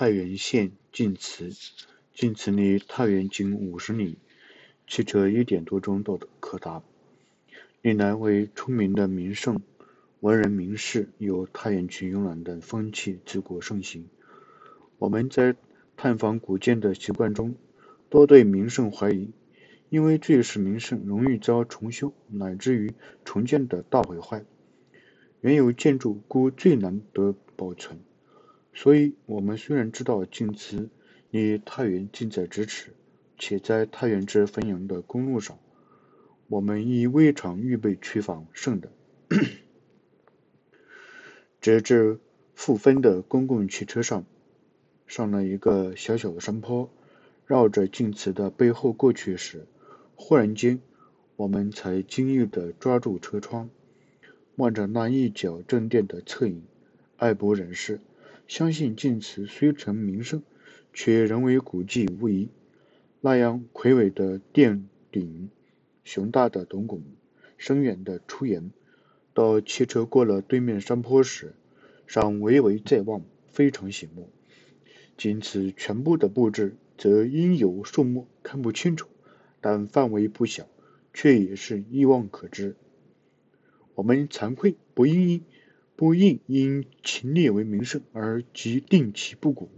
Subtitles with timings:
[0.00, 1.50] 太原县晋祠，
[2.14, 4.16] 晋祠离太原仅五十里，
[4.86, 6.84] 汽车一点多钟都可达。
[7.82, 9.60] 历来为出名的名胜，
[10.20, 14.08] 文人名士有太原去游览的风气，自古盛行。
[14.98, 15.56] 我们在
[15.96, 17.56] 探访古建的习惯中，
[18.08, 19.32] 多对名胜怀疑，
[19.88, 22.94] 因为这是名胜容易遭重修乃至于
[23.24, 24.44] 重建的大毁坏，
[25.40, 27.98] 原有建筑故最难得保存。
[28.80, 30.88] 所以，我们虽然知道晋祠
[31.32, 32.92] 离太原近在咫尺，
[33.36, 35.58] 且在太原至汾阳的公路上，
[36.46, 38.88] 我们亦未尝预备去访圣的。
[41.60, 42.20] 直至
[42.54, 44.24] 复分的公共汽车上，
[45.08, 46.88] 上了一个小小的山坡，
[47.46, 49.66] 绕着晋祠的背后过去时，
[50.14, 50.80] 忽然间，
[51.34, 53.70] 我们才惊异地抓住车窗，
[54.54, 56.62] 望着那一角正殿的侧影，
[57.16, 57.98] 爱不忍释。
[58.48, 60.42] 相信晋祠虽成名胜，
[60.94, 62.48] 却仍为古迹无疑。
[63.20, 65.50] 那样魁伟的殿顶，
[66.02, 67.02] 雄大的斗拱，
[67.58, 68.70] 深远的出檐，
[69.34, 71.52] 到汽车过了对面山坡时，
[72.06, 74.30] 尚微微在望，非常醒目。
[75.18, 79.08] 仅此全部的布置，则因有数目看不清楚，
[79.60, 80.66] 但范围不小，
[81.12, 82.76] 却也是一望可知。
[83.94, 85.44] 我们惭愧，不应。
[85.98, 89.68] 不应因秦列为名胜而即定其不古，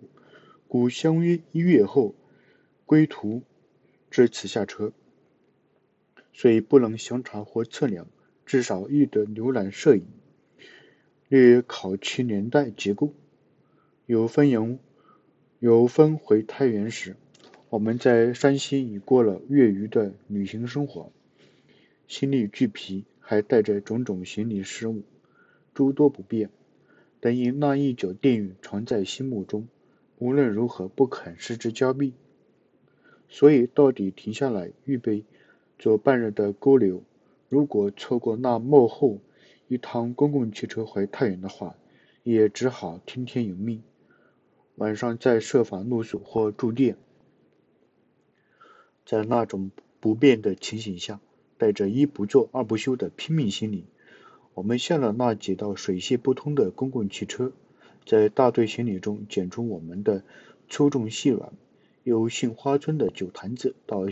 [0.69, 2.15] 故相约一月后
[2.85, 3.43] 归途
[4.11, 4.93] 至此下车。
[6.35, 8.07] 虽不能详查或测量，
[8.45, 10.05] 至少亦得浏览摄影，
[11.31, 13.15] 略考其年代结构。
[14.05, 14.79] 有分阳
[15.59, 17.17] 有分回太原时，
[17.71, 21.11] 我们在山西已过了月余的旅行生活，
[22.07, 25.03] 心力俱疲，还带着种种行李失误。
[25.75, 26.51] 诸多不便，
[27.21, 29.69] 但因那一角殿宇常在心目中，
[30.19, 32.13] 无论如何不肯失之交臂，
[33.29, 35.25] 所以到底停下来预备
[35.79, 37.03] 做半日的勾留。
[37.49, 39.19] 如果错过那幕后
[39.69, 41.77] 一趟公共汽车回太原的话，
[42.23, 43.83] 也只好听天由命，
[44.77, 46.97] 晚上再设法露宿或住店。
[49.07, 51.21] 在那种不便的情形下，
[51.57, 53.87] 带着一不做二不休的拼命心理。
[54.61, 57.51] 我们下了那几道水泄不通的公共汽车，
[58.05, 60.23] 在大队行李中捡出我们的
[60.69, 61.55] 粗重细软、
[62.05, 64.05] 由杏花村的酒坛子，到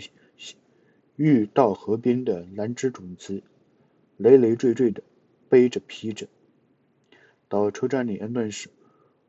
[1.17, 3.43] 玉到河边的兰芝种子，
[4.17, 5.03] 累累赘赘的
[5.51, 6.29] 背着披着。
[7.51, 8.71] 到车站里安顿时，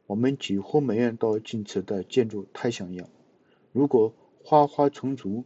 [0.07, 3.09] 我们几乎没按到晋祠的建筑太像样。
[3.73, 5.43] 如果花花丛足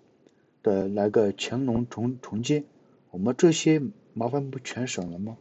[0.62, 2.64] 的来个乾隆重重建，
[3.10, 3.82] 我们这些
[4.14, 5.36] 麻烦不全省了吗？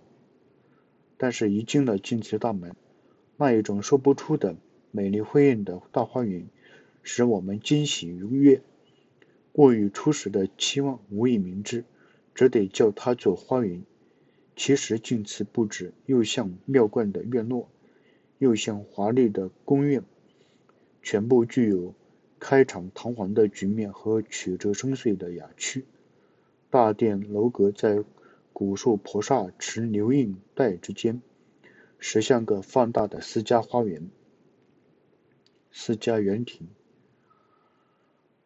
[1.23, 2.75] 但是，一进了晋祠大门，
[3.37, 4.57] 那一种说不出的
[4.91, 6.49] 美丽辉映的大花园，
[7.05, 8.61] 使我们惊喜如悦。
[9.53, 11.85] 过于初始的期望无以明之，
[12.35, 13.85] 只得叫它做花园。
[14.57, 17.69] 其实，晋祠布置又像庙观的院落，
[18.39, 20.03] 又像华丽的宫苑，
[21.05, 21.95] 全部具有
[22.41, 25.85] 开场堂皇的局面和曲折深邃的雅趣。
[26.69, 28.03] 大殿楼阁在。
[28.53, 31.23] 古树菩萨持流印带之间，
[31.99, 34.11] 实像个放大的私家花园、
[35.71, 36.69] 私家园庭。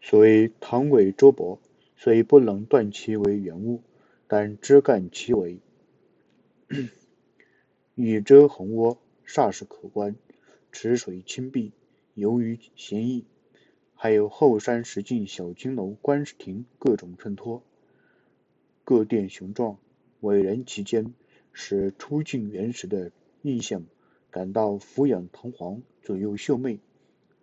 [0.01, 1.59] 所谓堂尾周薄，
[1.97, 3.83] 虽不能断其为原物，
[4.29, 5.59] 但枝干其为，
[7.97, 10.15] 雨遮红窝，煞是可观。
[10.71, 11.73] 池水清碧，
[12.15, 13.25] 游鱼闲逸。
[13.95, 17.63] 还有后山石径小金楼、观石亭，各种衬托，
[18.85, 19.79] 各殿雄壮。
[20.21, 21.15] 伟人其间，
[21.53, 23.13] 使初进原始的
[23.43, 23.85] 印象
[24.31, 26.81] 感到俯仰堂皇、左右秀媚，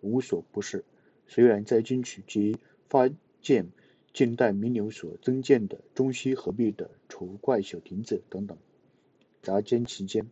[0.00, 0.84] 无所不是。
[1.26, 2.58] 虽然在进取及
[2.88, 3.08] 发
[3.40, 3.68] 现
[4.12, 8.58] 近代名流所增建的中西合璧的丑怪小亭子等等，
[9.42, 10.28] 杂间其间，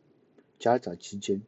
[0.58, 1.42] 夹杂其间。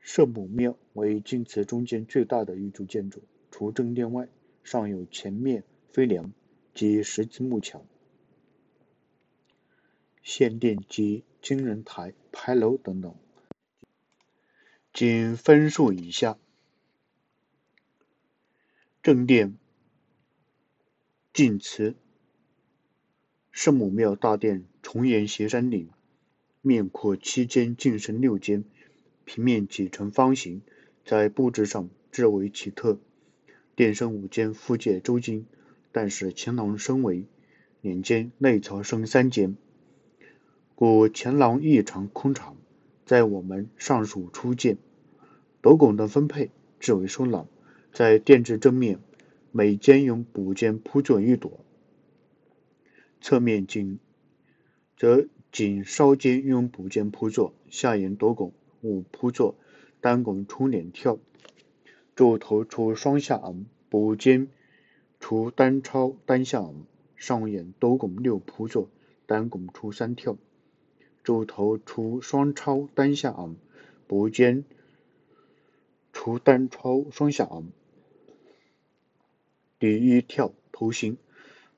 [0.00, 4.28] 圣母庙为晋祠中间最大的一柱建筑，除正殿外，
[4.62, 6.32] 尚有前面飞梁
[6.74, 7.84] 及十字木桥。
[10.24, 13.14] 献殿及金人台、牌楼等等，
[14.90, 16.38] 仅分数以下。
[19.02, 19.58] 正殿、
[21.34, 21.94] 晋祠、
[23.52, 25.90] 圣母庙大殿，重檐斜山顶，
[26.62, 28.64] 面阔七间，进深六间，
[29.26, 30.62] 平面几呈方形，
[31.04, 32.98] 在布置上至为奇特。
[33.76, 35.46] 殿身五间，附界周金，
[35.92, 37.26] 但是乾隆升为
[37.82, 39.58] 两间，内朝生三间。
[40.76, 42.56] 故前廊异常空敞，
[43.06, 44.76] 在我们上述初见，
[45.62, 46.50] 斗拱的分配
[46.80, 47.46] 置为收纳。
[47.92, 48.98] 在电子正面，
[49.52, 51.60] 每间用补间铺作一朵；
[53.20, 54.00] 侧面仅
[54.96, 59.54] 则仅稍间用补间铺作，下沿斗拱五铺作，
[60.00, 61.18] 单拱出两跳，
[62.16, 64.48] 柱头出双下昂，补间
[65.20, 66.74] 出单超单下昂，
[67.14, 68.88] 上沿斗拱六铺作，
[69.26, 70.36] 单拱出三跳。
[71.24, 73.56] 柱头出双超单下昂，
[74.06, 74.64] 补间
[76.12, 77.66] 出单超双下昂。
[79.78, 81.16] 第一跳头型，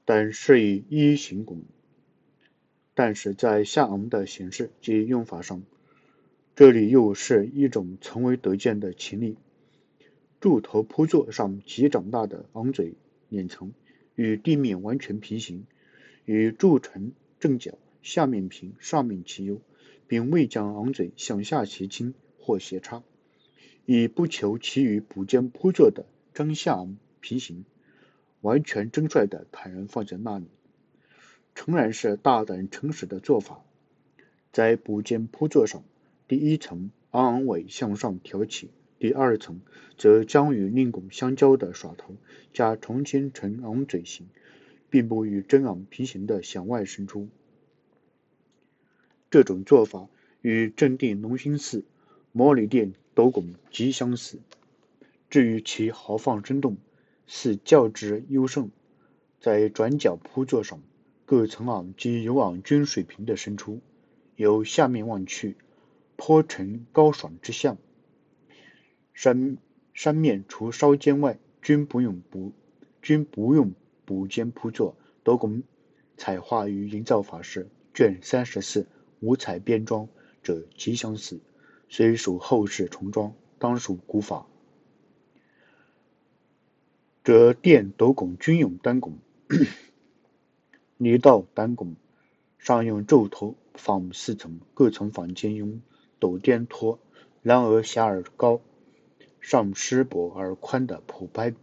[0.05, 1.63] 但是以一形拱，
[2.93, 5.63] 但是在下昂的形式及用法上，
[6.57, 9.37] 这里又是一种从未得见的奇例。
[10.41, 12.95] 柱头铺座上极长大的昂嘴
[13.29, 13.73] 脸层，
[14.17, 15.67] 与地面完全平行，
[16.25, 17.79] 与柱成正角。
[18.07, 19.61] 下面平，上面齐优，
[20.07, 23.03] 并未将昂嘴向下斜倾或斜插，
[23.85, 27.65] 以不求其与补间铺座的张下昂平行，
[28.43, 30.47] 完全真率的坦然放在那里，
[31.57, 33.65] 诚然是大胆诚实的做法。
[34.53, 35.83] 在补间铺座上，
[36.29, 38.71] 第一层昂尾向上挑起，
[39.01, 39.61] 第二层
[39.99, 42.15] 则将与令拱相交的耍头
[42.53, 44.29] 加重新成昂嘴形，
[44.91, 47.29] 并不与真昂平行的向外伸出。
[49.31, 50.09] 这种做法
[50.41, 51.85] 与正殿隆兴寺
[52.33, 54.39] 摩尼殿斗拱极相似。
[55.29, 56.77] 至于其豪放生动，
[57.27, 58.71] 似较之优胜。
[59.41, 60.81] 在转角铺座上，
[61.25, 63.81] 各层昂及有昂均水平的伸出，
[64.37, 65.57] 由下面望去，
[66.17, 67.77] 颇呈高爽之象。
[69.13, 69.59] 山
[69.93, 72.53] 山面除稍尖外，均不用补，
[73.03, 73.73] 均不用
[74.05, 74.97] 补间铺座。
[75.25, 75.65] 斗拱
[76.17, 78.87] 彩画与营造法式卷三十四。
[79.21, 80.09] 五彩边装
[80.43, 81.41] 者极相似，
[81.89, 84.47] 虽属后世重装，当属古法。
[87.25, 89.19] 则殿斗拱均用单拱，
[90.97, 91.97] 离道单拱，
[92.59, 95.81] 上用皱头仿四层，各层坊间用
[96.21, 96.99] 斗垫托。
[97.43, 98.61] 然而狭而高，
[99.41, 101.55] 上施薄而宽的普拍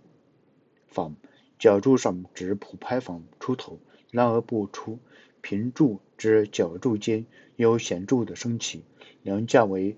[0.88, 1.16] 坊，
[1.60, 3.80] 角柱上指普拍坊出头，
[4.12, 5.00] 然而不出。
[5.44, 7.26] 平柱之角柱间
[7.58, 8.86] 有显著的升起，
[9.24, 9.98] 梁架为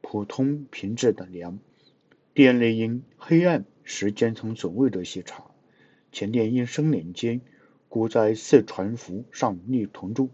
[0.00, 1.60] 普通平质的梁。
[2.34, 5.52] 殿内因黑暗，时间层所未得细查。
[6.10, 7.40] 前殿因生脸间，
[7.88, 10.28] 故在四船幅上立铜柱，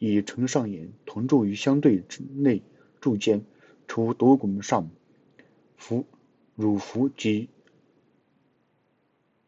[0.00, 2.62] 以承上沿，铜柱于相对之内
[3.00, 3.44] 柱间，
[3.86, 4.90] 除斗拱上
[5.76, 6.04] 幅
[6.56, 7.50] 乳幅及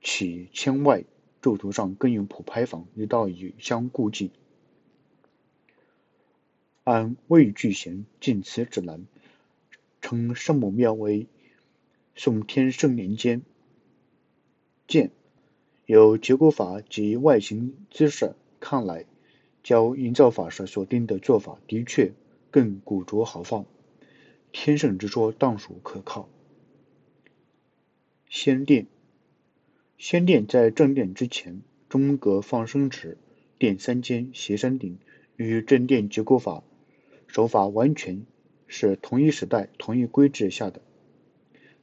[0.01, 1.03] 起圈外，
[1.41, 4.31] 柱头上更用普拍坊一道以相顾忌。
[6.85, 9.07] 按魏巨贤晋祠指南，
[10.03, 11.27] 称圣母庙为
[12.15, 13.41] 宋天圣年间
[14.87, 15.11] 建。
[15.87, 19.07] 由结构法及外形姿势看来，
[19.63, 22.13] 较营造法师所定的做法的确
[22.51, 23.65] 更古拙豪放。
[24.53, 26.29] 天圣之说当属可靠。
[28.29, 28.87] 仙殿，
[29.97, 33.17] 仙殿在正殿之前，中阁放生池，
[33.57, 34.99] 殿三间斜山顶，
[35.37, 36.63] 与正殿结构法。
[37.35, 38.25] 手法完全
[38.69, 40.81] 是同一时代、同一规制下的。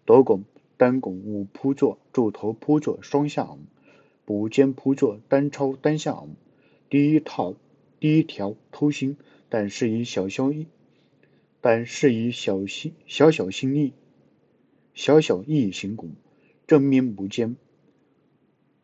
[0.06, 0.46] 斗拱
[0.78, 3.60] 单拱五铺座，柱头铺座双下昂，
[4.24, 6.30] 补间铺座单超单下昂。
[6.90, 7.56] 第一套
[8.00, 9.18] 第一条偷心，
[9.50, 10.54] 但是以小小
[11.60, 13.92] 但是以小心小小心意
[14.94, 16.12] 小小意行拱，
[16.66, 17.58] 正面补间，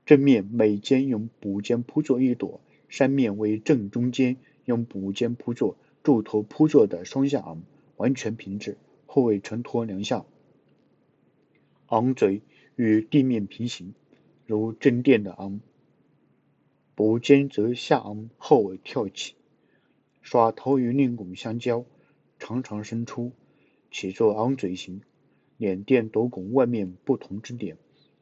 [0.06, 2.60] 正面每间用补间铺座一朵，
[2.90, 5.78] 山面为正中间用补间铺座。
[6.08, 7.64] 柱头铺座的双下昂
[7.98, 10.24] 完全平直，后尾承托梁下，
[11.88, 12.44] 昂嘴
[12.78, 13.94] 与地面平行，
[14.46, 15.60] 如正殿的昂。
[16.96, 19.36] 补间则下昂后尾跳起，
[20.22, 21.84] 耍头与令拱相交，
[22.40, 23.34] 常常伸出，
[23.92, 25.02] 起作昂嘴形。
[25.58, 27.76] 两殿斗拱外面不同之点，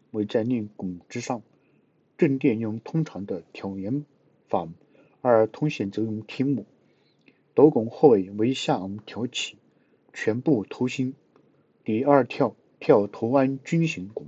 [0.09, 1.43] 为在令拱之上。
[2.17, 4.05] 正殿用通常的挑檐
[4.49, 4.67] 法，
[5.21, 6.65] 而通显则用天幕。
[7.55, 9.57] 斗拱后尾为下昂挑起，
[10.13, 11.15] 全部头心。
[11.85, 14.27] 第二跳跳头安军形拱，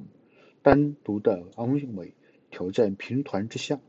[0.61, 2.13] 单独的昂尾
[2.49, 3.81] 挑在平团之下。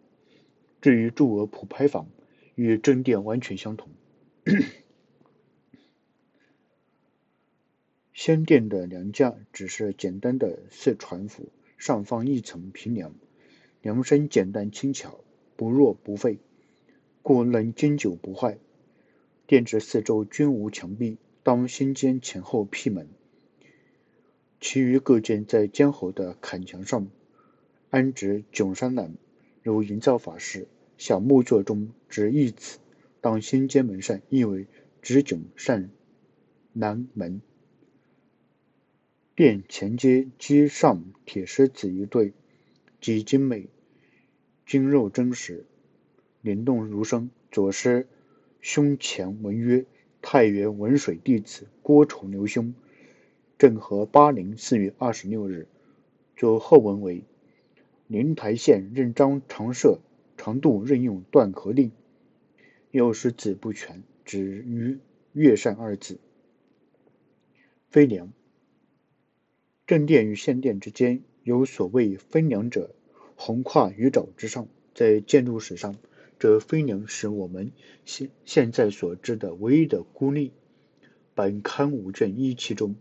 [0.80, 2.08] 至于柱额普拍坊，
[2.56, 3.90] 与正殿完全相同。
[8.12, 13.14] 先殿的梁架只是简单的四船幅，上方一层平梁，
[13.82, 15.20] 梁身简单轻巧，
[15.54, 16.38] 不弱不废，
[17.22, 18.58] 故能经久不坏。
[19.48, 23.08] 殿之四周均无墙壁，当心间前后辟门，
[24.60, 27.08] 其余各件在坚厚的坎墙上
[27.88, 29.14] 安置囧山栏，
[29.62, 32.78] 如营造法式小木座中之一子。
[33.22, 34.66] 当新间门上意为
[35.00, 35.90] 直囧善
[36.74, 37.40] 南门。
[39.34, 42.34] 殿前阶基上铁狮子一对，
[43.00, 43.70] 极精美，
[44.66, 45.64] 筋肉真实，
[46.42, 47.30] 灵动如生。
[47.50, 48.06] 左狮
[48.70, 49.86] 胸前文曰
[50.20, 52.74] ：“太原文水弟子郭崇刘兄，
[53.56, 55.66] 正和八零四月二十六日。”
[56.36, 57.24] 左后文为
[58.08, 60.00] ：“灵台县任章常设
[60.36, 61.92] 常度任用断河令。”
[62.92, 64.98] 又是字不全，只于
[65.32, 66.18] “乐善”二字。
[67.88, 68.30] 飞梁，
[69.86, 72.94] 正殿与献殿之间有所谓飞梁者，
[73.34, 74.68] 横跨于沼之上。
[74.92, 75.96] 在建筑史上，
[76.38, 77.72] 这飞梁是我们
[78.04, 80.52] 现现在所知的唯一的孤立。
[81.34, 82.94] 本刊五卷一期中，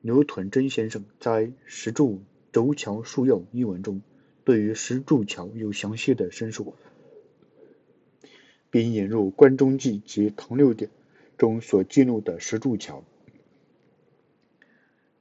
[0.00, 2.22] 刘屯真先生在《石柱
[2.52, 4.00] 轴桥树要》一文中，
[4.44, 6.74] 对于石柱桥有详细的申述。
[8.70, 10.90] 并引入《关中记》及《唐六典》
[11.38, 13.04] 中所记录的石柱桥。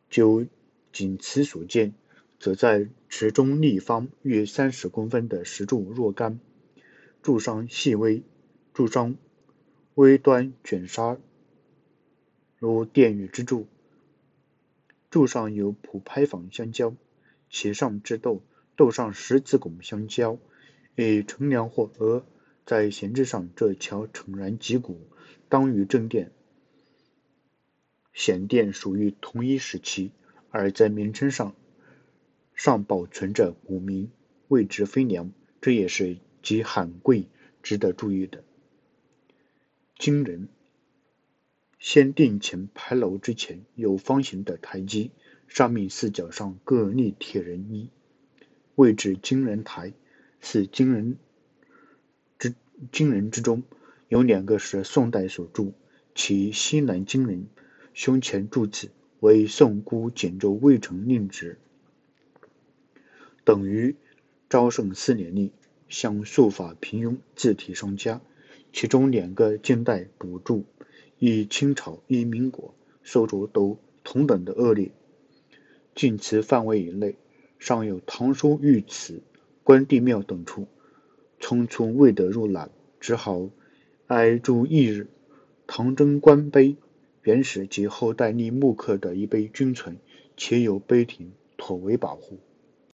[0.10, 0.46] 就
[0.92, 1.94] 仅此所见，
[2.40, 6.40] 则在池中立方约三十公分的石柱若干，
[7.26, 8.22] 柱上细微，
[8.72, 9.16] 柱上
[9.96, 11.18] 微端卷纱，
[12.60, 13.66] 如殿宇之柱。
[15.10, 16.94] 柱上有蒲拍坊相交，
[17.50, 18.44] 其上之斗，
[18.76, 20.38] 斗上十字拱相交，
[20.96, 22.24] 以乘梁或额。
[22.64, 25.00] 在形制上，这桥诚然脊骨，
[25.50, 26.32] 当与正殿、
[28.14, 30.12] 显殿属于同一时期；
[30.52, 31.56] 而在名称上，
[32.54, 34.12] 尚保存着古名，
[34.48, 37.28] 谓之飞梁，这也是及罕贵、
[37.64, 38.44] 值得注意的。
[39.98, 40.48] 惊人！
[41.80, 45.10] 先殿前牌楼之前有方形的台基，
[45.48, 47.90] 上面四角上各立铁人一，
[48.76, 49.94] 谓之惊人台，
[50.40, 51.18] 是惊人
[52.38, 52.54] 之。
[52.92, 53.64] 金人之中
[54.10, 55.74] 有两个是宋代所铸，
[56.14, 57.48] 其西南金人
[57.94, 61.58] 胸前铸字为宋姑简州魏城令旨，
[63.46, 63.96] 等于
[64.50, 65.54] 昭圣四年立，
[65.88, 68.22] 向术法平庸，字体上佳。
[68.74, 70.66] 其中两个近代补铸，
[71.18, 72.74] 一清朝一民国，
[73.04, 74.92] 收着都同等的恶劣。
[75.96, 77.16] 晋祠范围以内，
[77.58, 79.22] 尚有唐书御祠、
[79.64, 80.68] 关帝庙等处。
[81.40, 83.50] 匆匆未得入览，只好
[84.08, 85.08] 挨住一日。
[85.68, 86.76] 唐贞观碑
[87.24, 89.98] 原始及后代立木刻的一碑均存，
[90.36, 92.40] 且有碑亭妥为保护。